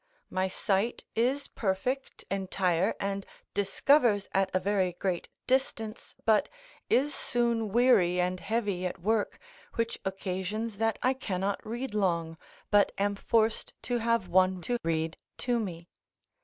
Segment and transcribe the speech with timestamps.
[0.31, 6.49] My sight is perfect, entire, and discovers at a very great distance, but
[6.89, 9.37] is soon weary and heavy at work,
[9.75, 12.39] which occasions that I cannot read long,
[12.71, 15.87] but am forced to have one to read to me.